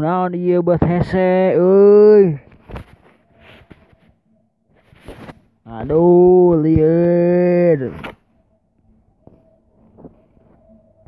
không 0.00 0.08
nó 0.08 0.28
đi 0.28 0.46
yêu 0.46 0.62
bờ 0.62 0.76
the 0.76 1.02
xe 1.02 1.54
ơi. 1.58 2.36
À 5.64 5.84
đu 5.88 6.56
li 6.62 6.76